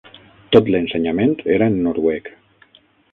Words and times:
Tot 0.55 0.69
l'ensenyament 0.75 1.35
era 1.57 1.67
en 1.73 1.77
noruec. 1.89 2.31